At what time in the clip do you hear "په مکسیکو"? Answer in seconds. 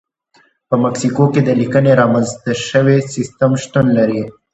0.67-1.23